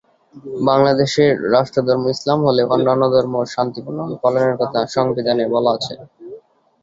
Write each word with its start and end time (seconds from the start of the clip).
বাংলাদেশের 0.67 1.31
রাষ্ট্রধর্ম 1.55 2.03
ইসলাম 2.15 2.39
হলেও 2.47 2.71
অন্যান্য 2.75 3.03
ধর্ম 3.15 3.33
শান্তিপূর্ণভাবে 3.53 4.15
পালনের 4.23 4.55
কথা 4.61 4.79
সংবিধানে 4.95 5.43
বলা 5.53 5.71
আছে। 5.77 5.93